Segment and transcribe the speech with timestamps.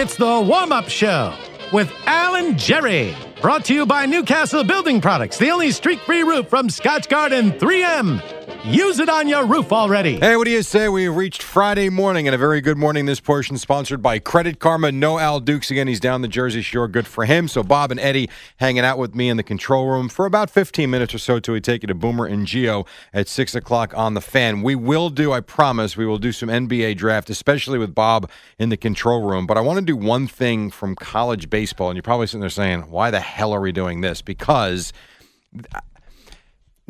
[0.00, 1.34] It's the warm up show
[1.72, 3.16] with Alan Jerry.
[3.42, 8.37] Brought to you by Newcastle Building Products, the only streak free roof from Scotchgard 3M.
[8.68, 10.20] Use it on your roof already.
[10.20, 10.90] Hey, what do you say?
[10.90, 13.06] We reached Friday morning, and a very good morning.
[13.06, 14.92] This portion sponsored by Credit Karma.
[14.92, 15.88] No Al Dukes again.
[15.88, 16.86] He's down the Jersey Shore.
[16.86, 17.48] Good for him.
[17.48, 20.90] So Bob and Eddie hanging out with me in the control room for about 15
[20.90, 24.12] minutes or so till we take you to Boomer and Gio at 6 o'clock on
[24.12, 24.60] the fan.
[24.60, 28.68] We will do, I promise, we will do some NBA draft, especially with Bob in
[28.68, 29.46] the control room.
[29.46, 32.50] But I want to do one thing from college baseball, and you're probably sitting there
[32.50, 34.20] saying, why the hell are we doing this?
[34.20, 34.92] Because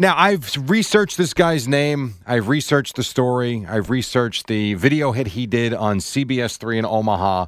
[0.01, 2.15] now, I've researched this guy's name.
[2.25, 3.67] I've researched the story.
[3.69, 7.47] I've researched the video hit he did on CBS 3 in Omaha.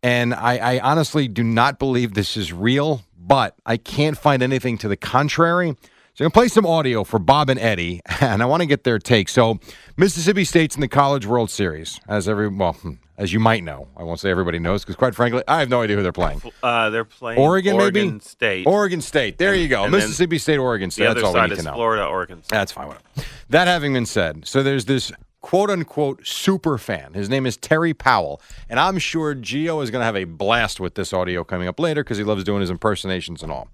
[0.00, 4.78] And I, I honestly do not believe this is real, but I can't find anything
[4.78, 5.76] to the contrary.
[6.18, 8.66] So I'm going to play some audio for Bob and Eddie, and I want to
[8.66, 9.28] get their take.
[9.28, 9.60] So,
[9.96, 13.86] Mississippi State's in the College World Series, as every, well, hmm, as you might know.
[13.96, 16.42] I won't say everybody knows because, quite frankly, I have no idea who they're playing.
[16.60, 18.18] Uh, they're playing Oregon, maybe?
[18.18, 18.66] State.
[18.66, 19.38] Oregon State.
[19.38, 19.86] There And- you go.
[19.86, 21.04] Mississippi State, Oregon State.
[21.04, 21.74] the That's other all we side need to is know.
[21.74, 22.50] Florida, Oregon State.
[22.50, 22.88] That's fine.
[22.88, 23.04] Whatever.
[23.50, 27.14] That having been said, so there's this quote unquote super fan.
[27.14, 28.40] His name is Terry Powell.
[28.68, 31.78] And I'm sure Gio is going to have a blast with this audio coming up
[31.78, 33.68] later because he loves doing his impersonations and all.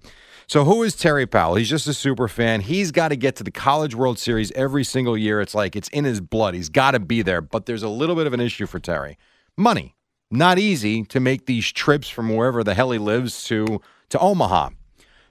[0.47, 1.55] So, who is Terry Powell?
[1.55, 2.61] He's just a super fan.
[2.61, 5.41] He's got to get to the College World Series every single year.
[5.41, 6.53] It's like it's in his blood.
[6.53, 7.41] He's got to be there.
[7.41, 9.17] But there's a little bit of an issue for Terry
[9.57, 9.95] money.
[10.31, 14.69] Not easy to make these trips from wherever the hell he lives to, to Omaha.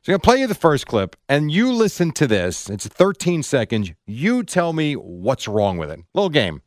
[0.04, 2.69] So I'm going to play you the first clip, and you listen to this.
[2.69, 3.91] It's 13 seconds.
[4.06, 6.00] You tell me what's wrong with it.
[6.12, 6.60] Little game.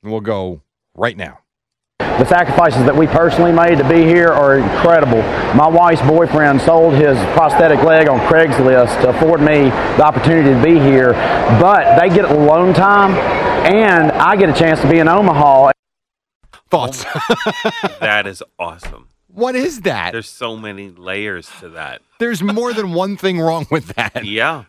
[0.00, 0.62] And we'll go
[0.94, 1.40] right now.
[1.98, 5.22] The sacrifices that we personally made to be here are incredible.
[5.56, 10.62] My wife's boyfriend sold his prosthetic leg on Craigslist to afford me the opportunity to
[10.62, 11.14] be here,
[11.60, 13.10] but they get alone time,
[13.66, 15.72] and I get a chance to be in Omaha.
[16.70, 17.02] Thoughts?
[17.98, 19.08] that is awesome.
[19.32, 20.12] What is that?
[20.12, 22.02] There's so many layers to that.
[22.18, 24.24] There's more than one thing wrong with that.
[24.24, 24.64] Yeah.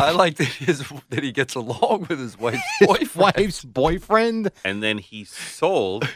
[0.00, 3.34] I like that, his, that he gets along with his wife's His boyfriend.
[3.36, 4.50] wife's boyfriend?
[4.64, 6.08] And then he sold,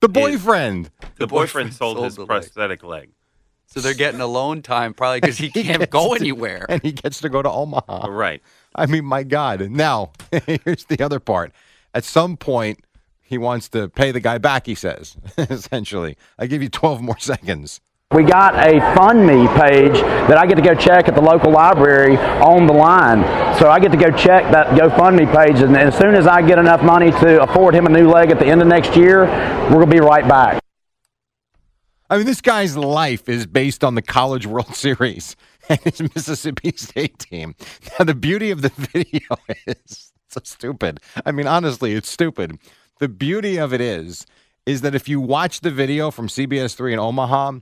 [0.00, 0.90] The boyfriend.
[1.18, 2.28] the boyfriend sold, sold his the leg.
[2.28, 3.10] prosthetic leg.
[3.66, 6.66] So they're getting alone time probably because he can't gets go to- anywhere.
[6.68, 8.08] And he gets to go to Omaha.
[8.08, 8.42] Right.
[8.74, 9.60] I mean, my God.
[9.70, 10.10] Now,
[10.46, 11.52] here's the other part.
[11.94, 12.83] At some point,
[13.24, 16.16] he wants to pay the guy back, he says, essentially.
[16.38, 17.80] I give you 12 more seconds.
[18.12, 19.94] We got a Fund Me page
[20.28, 23.22] that I get to go check at the local library on the line.
[23.58, 26.58] So I get to go check that GoFundMe page, and as soon as I get
[26.58, 29.84] enough money to afford him a new leg at the end of next year, we're
[29.84, 30.60] going to be right back.
[32.08, 35.34] I mean, this guy's life is based on the College World Series
[35.68, 37.56] and his Mississippi State team.
[37.98, 39.36] Now, the beauty of the video
[39.66, 41.00] is so stupid.
[41.24, 42.58] I mean, honestly, it's stupid.
[43.00, 44.26] The beauty of it is,
[44.66, 47.52] is that if you watch the video from CBS 3 in Omaha,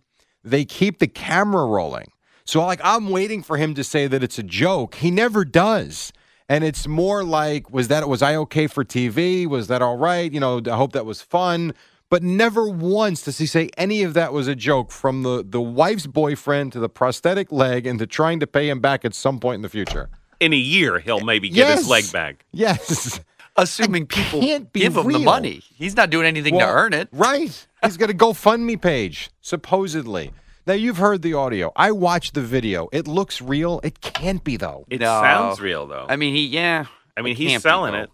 [0.44, 2.12] they keep the camera rolling.
[2.44, 4.97] So, like, I'm waiting for him to say that it's a joke.
[4.97, 6.12] He never does.
[6.48, 9.47] And it's more like, was that, was I okay for TV?
[9.47, 10.31] Was that all right?
[10.31, 11.72] You know, I hope that was fun
[12.12, 15.62] but never once does he say any of that was a joke from the, the
[15.62, 19.40] wife's boyfriend to the prosthetic leg and to trying to pay him back at some
[19.40, 20.11] point in the future.
[20.38, 22.44] In a year, he'll maybe get his leg back.
[22.52, 23.19] Yes.
[23.56, 25.62] Assuming people can't be give him the money.
[25.75, 27.08] He's not doing anything Well, to earn it.
[27.12, 27.66] Right.
[27.84, 30.31] He's got a GoFundMe page, supposedly.
[30.66, 31.72] Now, you've heard the audio.
[31.76, 32.88] I watched the video.
[32.93, 33.81] It looks real.
[33.82, 34.87] It can't be, though.
[34.88, 35.20] It No.
[35.20, 36.06] sounds real, though.
[36.08, 36.87] I mean, he, yeah.
[37.16, 38.08] I mean, he's can't be, selling it.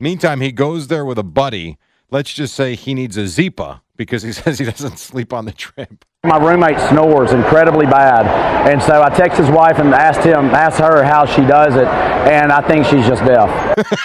[0.00, 1.76] Meantime, he goes there with a buddy.
[2.10, 5.52] Let's just say he needs a Zipa because he says he doesn't sleep on the
[5.52, 6.04] trip.
[6.24, 8.26] My roommate snores incredibly bad,
[8.66, 11.86] and so I text his wife and asked him, asked her how she does it,
[11.86, 13.76] and I think she's just deaf.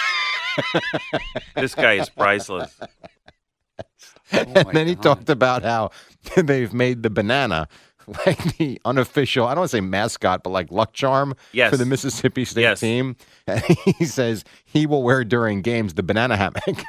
[1.56, 2.78] This guy is priceless.
[4.32, 5.90] Oh and then he talked about how
[6.36, 7.68] they've made the banana
[8.26, 11.70] like the unofficial, I don't want to say mascot, but like luck charm Yes.
[11.70, 12.80] for the Mississippi State Yes.
[12.80, 13.16] team.
[13.46, 16.84] And he says he will wear during games the banana hammock.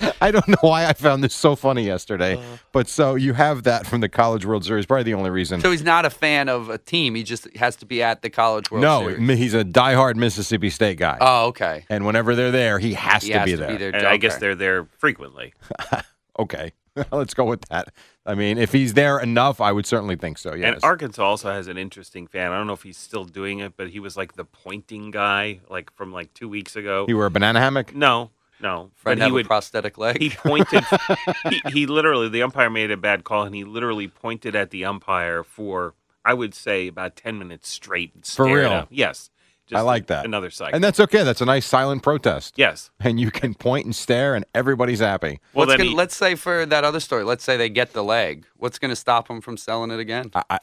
[0.20, 2.42] I don't know why I found this so funny yesterday, Uh.
[2.72, 4.86] but so you have that from the College World Series.
[4.86, 5.60] Probably the only reason.
[5.60, 7.14] So he's not a fan of a team.
[7.14, 9.18] He just has to be at the College World Series.
[9.18, 9.38] no, Series.
[9.38, 11.18] he's a diehard Mississippi State guy.
[11.20, 11.84] Oh, okay.
[11.90, 13.68] and whenever they're there, he has, He to, has be, to there.
[13.68, 13.90] be there.
[13.94, 15.54] And I guess they're there frequently.
[16.38, 16.72] Okay,
[17.12, 17.92] let's go with that.
[18.24, 20.54] I mean, if he's there enough, I would certainly think so.
[20.54, 20.74] Yes.
[20.76, 22.50] And Arkansas also has an interesting fan.
[22.52, 25.60] I don't know if he's still doing it, but he was like the pointing guy,
[25.68, 27.04] like from like two weeks ago.
[27.08, 27.94] you were a banana hammock.
[27.94, 28.30] no,
[28.62, 28.90] no.
[28.96, 30.20] Friend but he have would a prosthetic leg.
[30.20, 30.84] he pointed.
[31.48, 34.84] he, he literally the umpire made a bad call, and he literally pointed at the
[34.84, 38.14] umpire for I would say about ten minutes straight.
[38.14, 38.70] and For real?
[38.70, 38.86] at him.
[38.90, 39.30] Yes.
[39.72, 40.24] I like that.
[40.24, 40.74] Another cycle.
[40.74, 41.22] And that's okay.
[41.22, 42.54] That's a nice silent protest.
[42.56, 42.90] yes.
[42.98, 45.38] And you can point and stare, and everybody's happy.
[45.54, 47.92] Well, What's then gonna, he- let's say for that other story, let's say they get
[47.92, 48.46] the leg.
[48.56, 50.32] What's going to stop them from selling it again?
[50.34, 50.58] I, I,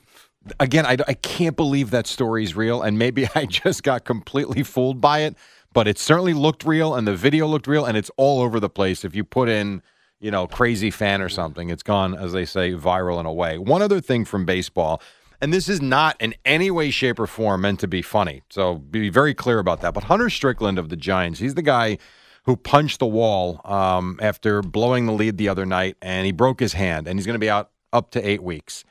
[0.60, 5.00] again, I, I can't believe that story's real, and maybe I just got completely fooled
[5.00, 5.38] by it.
[5.78, 8.68] But it certainly looked real, and the video looked real, and it's all over the
[8.68, 9.06] place.
[9.06, 9.84] If you put in,
[10.20, 13.60] you know, crazy fan or something, it's gone, as they say, viral in a way.
[13.60, 15.04] One other thing from baseball,
[15.40, 18.42] and this is not in any way, shape, or form meant to be funny.
[18.50, 19.94] So be very clear about that.
[19.94, 22.00] But Hunter Strickland of the Giants, he's the guy
[22.46, 26.60] who punched the wall um, after blowing the lead the other night, and he broke
[26.60, 28.84] his hand, and he's going to be out up to eight weeks.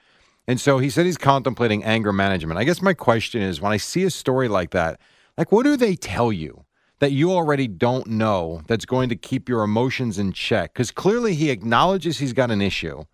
[0.46, 2.60] And so he said he's contemplating anger management.
[2.60, 5.00] I guess my question is when I see a story like that,
[5.36, 6.62] like what do they tell you
[6.98, 10.72] that you already don't know that's going to keep your emotions in check?
[10.72, 13.04] Because clearly he acknowledges he's got an issue.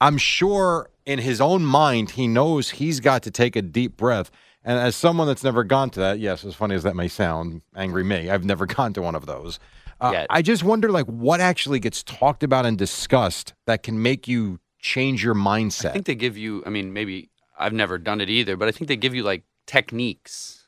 [0.00, 4.30] I'm sure in his own mind he knows he's got to take a deep breath.
[4.64, 7.62] And as someone that's never gone to that, yes, as funny as that may sound,
[7.74, 9.58] angry me, I've never gone to one of those.
[10.00, 14.28] Uh, I just wonder, like, what actually gets talked about and discussed that can make
[14.28, 15.90] you change your mindset.
[15.90, 16.62] I think they give you.
[16.66, 19.44] I mean, maybe I've never done it either, but I think they give you like
[19.66, 20.65] techniques,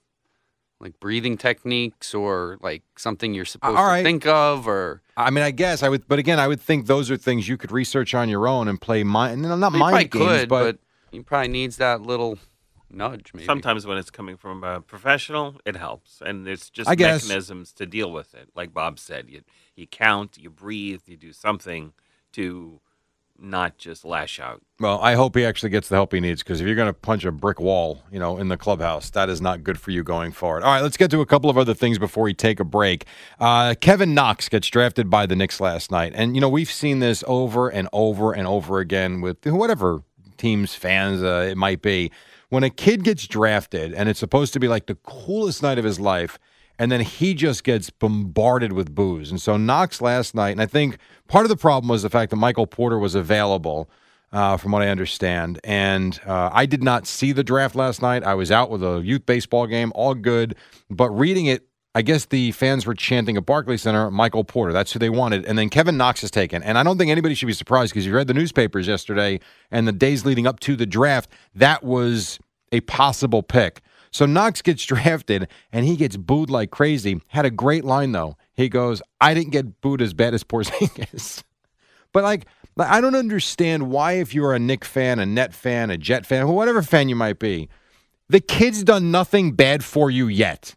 [0.81, 4.05] like breathing techniques, or like something you're supposed all to right.
[4.05, 7.11] think of, or I mean, I guess I would, but again, I would think those
[7.11, 10.11] are things you could research on your own and play mind, no, not you mind
[10.11, 10.79] games, could, but, but
[11.11, 12.39] he probably needs that little
[12.91, 13.33] nudge.
[13.35, 17.25] Maybe Sometimes when it's coming from a professional, it helps, and there's just I guess-
[17.25, 18.49] mechanisms to deal with it.
[18.55, 19.43] Like Bob said, you
[19.75, 21.93] you count, you breathe, you do something
[22.33, 22.81] to
[23.39, 24.61] not just lash out.
[24.81, 26.93] well, I hope he actually gets the help he needs because if you're going to
[26.93, 30.03] punch a brick wall, you know, in the clubhouse, that is not good for you
[30.03, 30.63] going forward.
[30.63, 33.05] All right, let's get to a couple of other things before we take a break.
[33.39, 36.99] Uh, Kevin Knox gets drafted by the Knicks last night, and you know we've seen
[36.99, 40.03] this over and over and over again with whatever
[40.37, 42.11] teams, fans uh, it might be.
[42.49, 45.85] When a kid gets drafted and it's supposed to be like the coolest night of
[45.85, 46.39] his life,
[46.79, 49.31] and then he just gets bombarded with boos.
[49.31, 52.31] And so Knox last night, and I think part of the problem was the fact
[52.31, 53.91] that Michael Porter was available,
[54.33, 55.61] uh, from what I understand.
[55.65, 58.25] And uh, I did not see the draft last night.
[58.25, 60.55] I was out with a youth baseball game, all good.
[60.91, 64.73] But reading it, I guess the fans were chanting at Barclays Center, Michael Porter.
[64.73, 65.45] That's who they wanted.
[65.47, 66.63] And then Kevin Knox is taken.
[66.63, 69.41] And I don't think anybody should be surprised because you read the newspapers yesterday
[69.71, 72.39] and the days leading up to the draft, that was
[72.71, 73.81] a possible pick.
[74.11, 77.21] So Knox gets drafted and he gets booed like crazy.
[77.29, 78.37] Had a great line though.
[78.55, 81.43] He goes, "I didn't get booed as bad as Porzingis."
[82.13, 82.47] but like,
[82.79, 86.49] I don't understand why if you're a Knick fan, a Net fan, a Jet fan,
[86.49, 87.69] whatever fan you might be,
[88.29, 90.75] the kid's done nothing bad for you yet.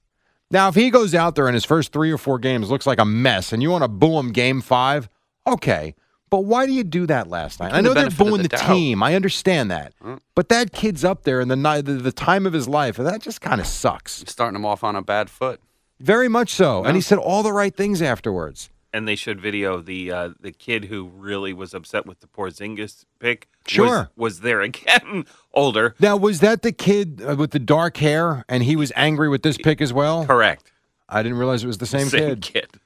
[0.49, 2.99] Now, if he goes out there in his first three or four games looks like
[2.99, 5.09] a mess, and you want to boo him game five,
[5.47, 5.95] okay.
[6.31, 7.73] But why do you do that last night?
[7.73, 9.03] I know the they're booing the the, team.
[9.03, 9.93] I understand that.
[10.33, 13.05] But that kid's up there in the night, the, the time of his life, and
[13.05, 14.23] that just kind of sucks.
[14.27, 15.59] starting him off on a bad foot.
[15.99, 16.85] Very much so.
[16.85, 18.69] And he said all the right things afterwards.
[18.93, 23.05] And they showed video the uh, the kid who really was upset with the Porzingis
[23.19, 23.47] pick.
[23.67, 24.09] Sure.
[24.15, 25.95] was, there again, older.
[25.99, 29.43] Now, was that the kid uh, with the dark hair, and he was angry with
[29.43, 30.25] this pick as well?
[30.25, 30.71] Correct.
[31.07, 32.41] I didn't realize it was the same, Same kid.
[32.41, 32.80] kid.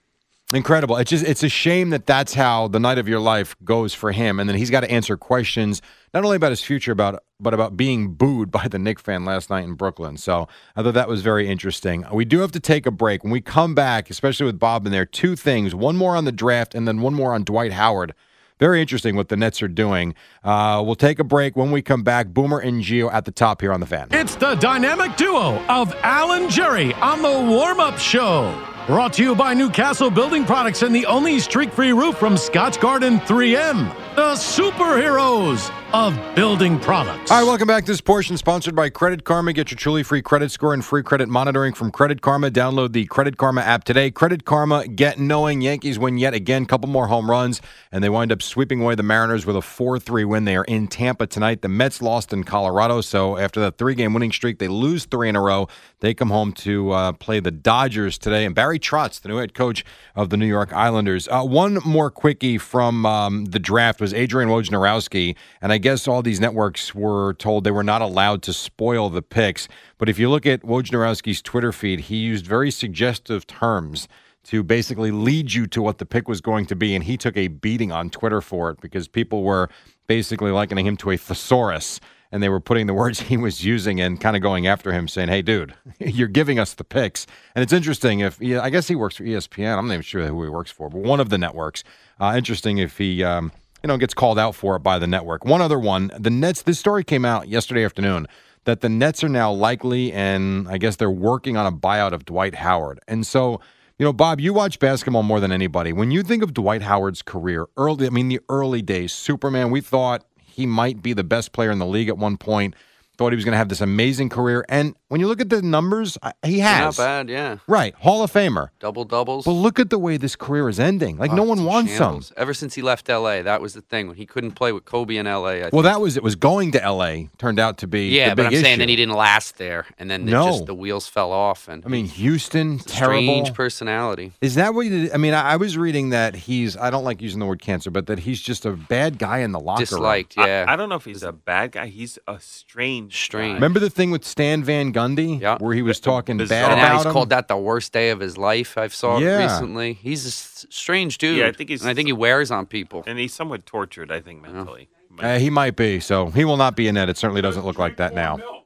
[0.54, 0.98] Incredible.
[0.98, 4.12] It's just it's a shame that that's how the night of your life goes for
[4.12, 5.82] him, and then he's got to answer questions
[6.14, 9.50] not only about his future, about but about being booed by the Knick fan last
[9.50, 10.18] night in Brooklyn.
[10.18, 12.06] So I thought that was very interesting.
[12.14, 13.24] We do have to take a break.
[13.24, 16.32] When we come back, especially with Bob in there, two things: one more on the
[16.32, 18.14] draft, and then one more on Dwight Howard.
[18.60, 20.14] Very interesting what the Nets are doing.
[20.44, 21.56] Uh, we'll take a break.
[21.56, 24.10] When we come back, Boomer and Gio at the top here on the fan.
[24.12, 28.75] It's the dynamic duo of Alan Jerry on the warm up show.
[28.88, 33.02] Brought to you by Newcastle Building Products and the only streak free roof from Scotchgard
[33.22, 34.16] 3M.
[34.16, 37.32] The superheroes of building products.
[37.32, 37.86] All right, welcome back.
[37.86, 39.54] This portion sponsored by Credit Karma.
[39.54, 42.52] Get your truly free credit score and free credit monitoring from Credit Karma.
[42.52, 44.12] Download the Credit Karma app today.
[44.12, 47.62] Credit Karma, get knowing Yankees win yet again, couple more home runs,
[47.94, 50.44] and they wind up sweeping away the Mariners with a 4-3 win.
[50.44, 51.62] They are in Tampa tonight.
[51.62, 55.38] The Mets lost in Colorado, so after that three-game winning streak, they lose three in
[55.38, 55.70] a row.
[56.02, 59.54] They come home to uh, play the Dodgers today, and Barry Trotz, the new head
[59.54, 61.30] coach of the New York Islanders.
[61.30, 66.24] Uh, one more quickie from um, the draft was Adrian Wojnarowski, and I guess all
[66.24, 69.68] these networks were told they were not allowed to spoil the picks.
[70.00, 74.08] But if you look at Wojnarowski's Twitter feed, he used very suggestive terms
[74.46, 77.38] to basically lead you to what the pick was going to be, and he took
[77.38, 79.70] a beating on Twitter for it because people were
[80.08, 82.00] basically likening him to a thesaurus
[82.32, 85.08] and they were putting the words he was using and kind of going after him,
[85.08, 88.96] saying, "Hey, dude, you're giving us the picks." And it's interesting if I guess he
[88.96, 89.78] works for ESPN.
[89.78, 91.84] I'm not even sure who he works for, but one of the networks.
[92.20, 93.24] Uh, interesting if he.
[93.24, 93.52] Um,
[93.86, 95.46] you know, gets called out for it by the network.
[95.46, 96.64] One other one, the Nets.
[96.64, 98.26] This story came out yesterday afternoon
[98.64, 102.26] that the Nets are now likely, and I guess they're working on a buyout of
[102.26, 103.00] Dwight Howard.
[103.08, 103.62] And so,
[104.00, 105.94] you know, Bob, you watch basketball more than anybody.
[105.94, 109.82] When you think of Dwight Howard's career, early, I mean, the early days, Superman, we
[109.82, 112.74] thought he might be the best player in the league at one point.
[113.18, 115.62] Thought he was going to have this amazing career, and when you look at the
[115.62, 117.58] numbers, I- he has Not bad, yeah.
[117.68, 118.70] right Hall of Famer.
[118.80, 119.46] Double doubles.
[119.46, 121.18] But look at the way this career is ending.
[121.18, 121.98] Like no one wants him.
[121.98, 122.34] shambles.
[122.36, 125.16] Ever since he left L.A., that was the thing when he couldn't play with Kobe
[125.16, 125.60] in L.A.
[125.60, 125.84] I Well, think.
[125.86, 126.24] that was it.
[126.24, 127.30] Was going to L.A.
[127.38, 129.86] turned out to be yeah, the but big I'm saying then he didn't last there,
[129.98, 130.48] and then it No.
[130.48, 131.68] just the wheels fell off.
[131.70, 133.22] And I mean, Houston, it's a terrible.
[133.22, 134.34] strange personality.
[134.42, 135.14] Is that what you did?
[135.14, 136.76] I mean, I, I was reading that he's.
[136.76, 139.52] I don't like using the word cancer, but that he's just a bad guy in
[139.54, 140.48] the locker Disliked, room.
[140.48, 140.66] yeah.
[140.68, 141.88] I, I don't know if he's a bad guy.
[141.88, 143.05] He's a strange.
[143.12, 143.52] Strange.
[143.52, 143.54] guy.
[143.56, 145.58] Remember the thing with Stan Van Gundy, Yeah.
[145.60, 146.62] where he was talking Bizarre.
[146.62, 147.12] bad and now about he's him?
[147.14, 148.78] called that the worst day of his life.
[148.78, 149.44] I've saw Yeah.
[149.44, 149.94] recently.
[149.94, 151.38] He's a s- strange dude.
[151.38, 153.04] Yeah, I think he's- And I think he wears on people.
[153.08, 154.12] and he's somewhat tortured.
[154.12, 154.88] I think mentally.
[155.20, 156.00] Uh, he might be.
[156.02, 157.08] So he will not be in that.
[157.10, 158.38] It certainly doesn't look like that now.